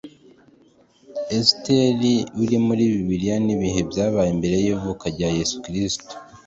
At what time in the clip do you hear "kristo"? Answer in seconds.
5.65-6.13